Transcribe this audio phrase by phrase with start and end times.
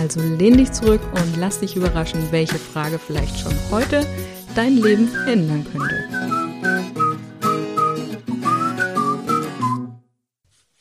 [0.00, 4.06] also lehn dich zurück und lass dich überraschen, welche Frage vielleicht schon heute
[4.54, 6.08] dein Leben ändern könnte.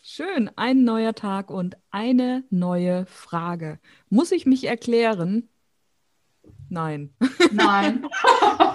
[0.01, 3.79] Schön, ein neuer Tag und eine neue Frage.
[4.09, 5.49] Muss ich mich erklären?
[6.69, 7.13] Nein.
[7.51, 8.05] Nein.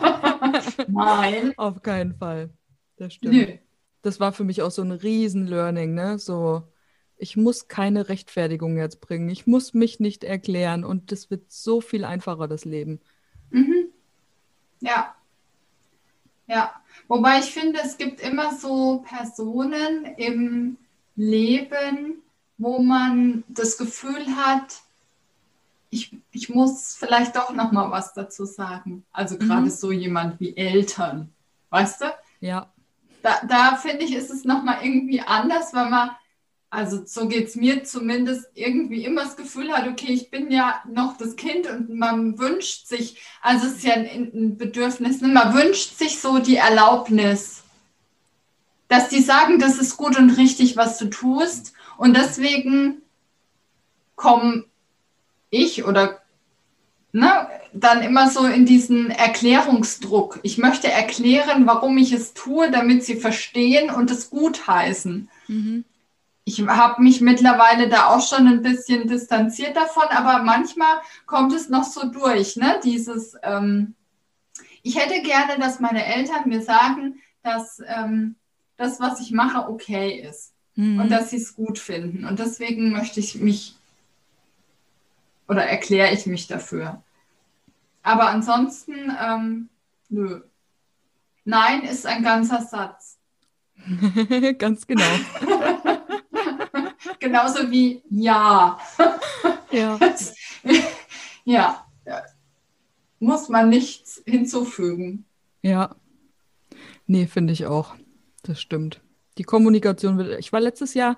[0.89, 1.55] Nein.
[1.57, 2.51] Auf keinen Fall.
[2.97, 3.35] Das stimmt.
[3.35, 3.47] Nö.
[4.03, 6.19] Das war für mich auch so ein Riesen-Learning, ne?
[6.19, 6.65] So,
[7.25, 9.31] ich muss keine Rechtfertigung jetzt bringen.
[9.31, 13.01] Ich muss mich nicht erklären und das wird so viel einfacher, das Leben.
[13.49, 13.87] Mhm.
[14.81, 15.15] Ja.
[16.47, 16.75] Ja.
[17.09, 20.77] Wobei ich finde, es gibt immer so Personen im
[21.17, 22.23] Leben,
[22.59, 24.83] wo man das Gefühl hat,
[25.89, 29.07] ich, ich muss vielleicht doch noch mal was dazu sagen.
[29.13, 29.71] Also gerade mhm.
[29.71, 31.33] so jemand wie Eltern,
[31.71, 32.05] weißt du?
[32.41, 32.71] Ja.
[33.23, 36.11] Da, da finde ich, ist es noch mal irgendwie anders, weil man
[36.75, 40.83] also so geht es mir zumindest irgendwie immer das Gefühl hat, okay, ich bin ja
[40.91, 45.29] noch das Kind und man wünscht sich, also es ist ja ein, ein Bedürfnis, ne?
[45.29, 47.63] man wünscht sich so die Erlaubnis,
[48.89, 51.73] dass die sagen, das ist gut und richtig, was du tust.
[51.97, 53.03] Und deswegen
[54.17, 54.65] komme
[55.51, 56.21] ich oder
[57.13, 60.41] ne, dann immer so in diesen Erklärungsdruck.
[60.43, 65.31] Ich möchte erklären, warum ich es tue, damit sie verstehen und es gut heißen.
[65.49, 65.85] Mhm
[66.45, 71.71] ich habe mich mittlerweile da auch schon ein bisschen distanziert davon, aber manchmal kommt es
[71.71, 72.81] noch so durch, ne?
[72.85, 73.95] Dieses, ähm,
[74.83, 78.35] ich hätte gerne, dass meine Eltern mir sagen, dass ähm,
[78.77, 81.01] das, was ich mache, okay ist mhm.
[81.01, 82.27] und dass sie es gut finden.
[82.27, 83.77] Und deswegen möchte ich mich
[85.49, 87.03] oder erkläre ich mich dafür.
[88.03, 89.69] Aber ansonsten, ähm,
[90.09, 90.43] nö.
[91.45, 93.19] Nein ist ein ganzer Satz.
[94.59, 95.05] Ganz genau.
[97.25, 98.79] Genauso wie ja.
[99.73, 99.99] Ja.
[101.47, 101.85] ja.
[103.19, 105.25] Muss man nichts hinzufügen.
[105.63, 105.97] Ja.
[107.07, 107.95] Nee, finde ich auch.
[108.43, 109.01] Das stimmt.
[109.39, 110.39] Die Kommunikation wird.
[110.39, 111.17] Ich war letztes Jahr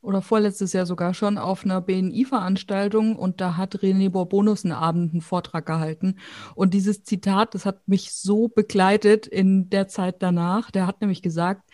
[0.00, 5.10] oder vorletztes Jahr sogar schon auf einer BNI-Veranstaltung und da hat René Borbonus einen Abend
[5.10, 6.20] einen Vortrag gehalten.
[6.54, 10.70] Und dieses Zitat, das hat mich so begleitet in der Zeit danach.
[10.70, 11.68] Der hat nämlich gesagt,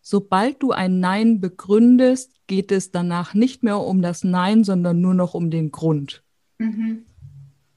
[0.00, 5.14] sobald du ein Nein begründest, geht es danach nicht mehr um das Nein, sondern nur
[5.14, 6.22] noch um den Grund.
[6.58, 7.04] Mhm.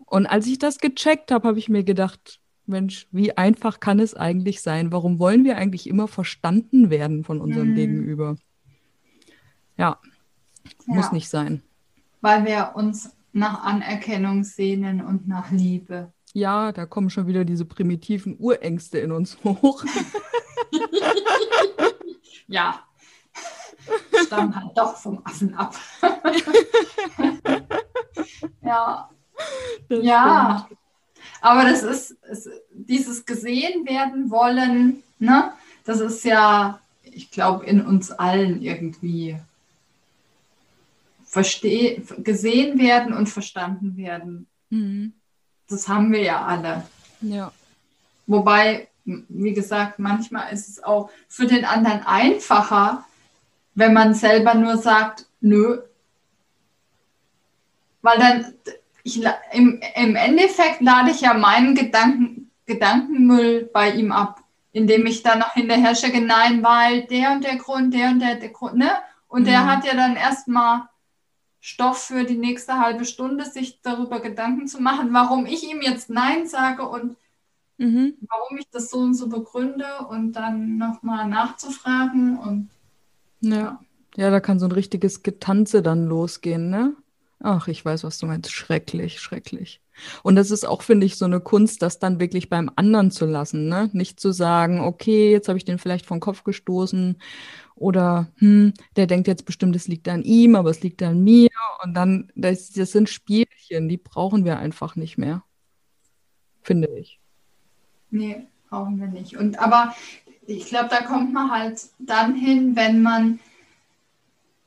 [0.05, 4.13] Und als ich das gecheckt habe, habe ich mir gedacht, Mensch, wie einfach kann es
[4.13, 4.91] eigentlich sein?
[4.91, 7.75] Warum wollen wir eigentlich immer verstanden werden von unserem mhm.
[7.75, 8.35] Gegenüber?
[9.77, 9.99] Ja,
[10.63, 11.61] ja, muss nicht sein.
[12.21, 16.11] Weil wir uns nach Anerkennung sehnen und nach Liebe.
[16.33, 19.83] Ja, da kommen schon wieder diese primitiven Urängste in uns hoch.
[22.47, 22.83] ja,
[24.25, 25.75] stammen halt doch vom Affen ab.
[28.63, 29.09] ja.
[29.87, 30.63] Das ja.
[30.65, 30.79] Stimmt.
[31.41, 35.53] Aber das ist, ist, dieses gesehen werden wollen, ne?
[35.85, 39.39] Das ist ja, ich glaube, in uns allen irgendwie
[41.25, 44.47] versteh gesehen werden und verstanden werden.
[44.69, 45.13] Mhm.
[45.67, 46.83] Das haben wir ja alle.
[47.21, 47.51] Ja.
[48.27, 48.89] Wobei
[49.27, 53.05] wie gesagt, manchmal ist es auch für den anderen einfacher,
[53.79, 55.81] wenn man selber nur sagt, nö.
[58.01, 58.53] Weil dann,
[59.03, 59.23] ich,
[59.53, 64.41] im, im Endeffekt lade ich ja meinen Gedanken, Gedankenmüll bei ihm ab,
[64.73, 68.35] indem ich dann noch hinterher schicke, nein, weil der und der Grund, der und der,
[68.35, 68.91] der Grund, ne?
[69.27, 69.45] Und mhm.
[69.45, 70.83] der hat ja dann erstmal
[71.61, 76.09] Stoff für die nächste halbe Stunde, sich darüber Gedanken zu machen, warum ich ihm jetzt
[76.09, 77.17] Nein sage und
[77.77, 78.15] mhm.
[78.21, 82.69] warum ich das so und so begründe und dann nochmal nachzufragen und
[83.41, 83.79] ja.
[84.15, 86.95] Ja, da kann so ein richtiges Getanze dann losgehen, ne?
[87.41, 88.51] Ach, ich weiß, was du meinst.
[88.51, 89.81] Schrecklich, schrecklich.
[90.23, 93.25] Und das ist auch, finde ich, so eine Kunst, das dann wirklich beim anderen zu
[93.25, 93.89] lassen, ne?
[93.93, 97.17] Nicht zu sagen, okay, jetzt habe ich den vielleicht vom Kopf gestoßen
[97.75, 101.49] oder hm, der denkt jetzt bestimmt, es liegt an ihm, aber es liegt an mir.
[101.83, 105.43] Und dann, das, das sind Spielchen, die brauchen wir einfach nicht mehr.
[106.61, 107.19] Finde ich.
[108.11, 109.37] Nee, brauchen wir nicht.
[109.37, 109.95] Und aber
[110.49, 113.39] ich glaube, da kommt man halt dann hin, wenn man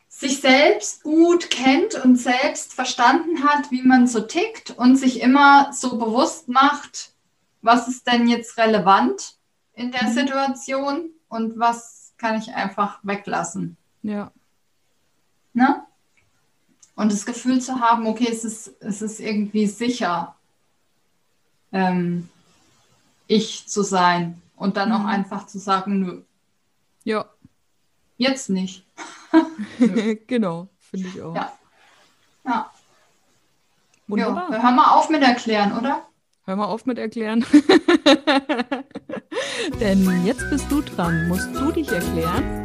[0.08, 5.72] sich selbst gut kennt und selbst verstanden hat, wie man so tickt und sich immer
[5.72, 7.10] so bewusst macht,
[7.62, 9.36] was ist denn jetzt relevant
[9.74, 10.12] in der mhm.
[10.12, 13.76] Situation und was kann ich einfach weglassen.
[14.02, 14.30] Ja.
[15.54, 15.82] Ne?
[16.94, 20.36] Und das Gefühl zu haben, okay, es ist, es ist irgendwie sicher,
[21.72, 22.28] ähm,
[23.26, 24.94] ich zu sein und dann mhm.
[24.94, 26.22] auch einfach zu sagen, nö.
[27.02, 27.24] Ja.
[28.16, 28.86] Jetzt nicht.
[30.28, 31.34] genau, finde ich auch.
[31.34, 31.52] Ja.
[32.44, 32.70] Ja.
[34.06, 34.52] Wunderbar.
[34.52, 36.06] Jo, hör mal auf mit erklären, oder?
[36.44, 37.44] Hör mal auf mit erklären.
[39.80, 41.26] Denn jetzt bist du dran.
[41.26, 42.64] Musst du dich erklären?